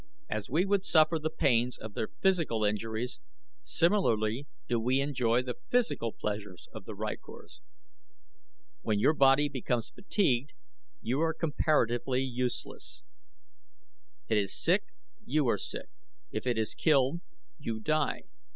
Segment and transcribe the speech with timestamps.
[0.31, 3.19] As we would suffer the pains of their physical injuries,
[3.61, 7.61] similarly do we enjoy the physical pleasures of the rykors.
[8.81, 10.55] When your body becomes fatigued
[11.03, 13.03] you are comparatively useless;
[14.27, 14.85] it is sick,
[15.23, 15.89] you are sick;
[16.31, 17.21] if it is killed,
[17.59, 18.23] you die.